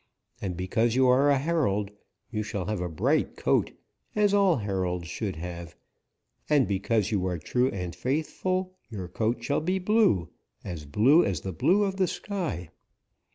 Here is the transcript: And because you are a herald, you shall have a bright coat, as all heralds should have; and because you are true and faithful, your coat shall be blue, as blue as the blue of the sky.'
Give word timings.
And 0.41 0.57
because 0.57 0.95
you 0.95 1.05
are 1.09 1.29
a 1.29 1.37
herald, 1.37 1.91
you 2.31 2.41
shall 2.41 2.65
have 2.65 2.81
a 2.81 2.89
bright 2.89 3.37
coat, 3.37 3.69
as 4.15 4.33
all 4.33 4.55
heralds 4.55 5.07
should 5.07 5.35
have; 5.35 5.75
and 6.49 6.67
because 6.67 7.11
you 7.11 7.23
are 7.27 7.37
true 7.37 7.69
and 7.69 7.95
faithful, 7.95 8.73
your 8.89 9.07
coat 9.07 9.43
shall 9.43 9.61
be 9.61 9.77
blue, 9.77 10.31
as 10.63 10.85
blue 10.85 11.23
as 11.23 11.41
the 11.41 11.53
blue 11.53 11.83
of 11.83 11.97
the 11.97 12.07
sky.' 12.07 12.71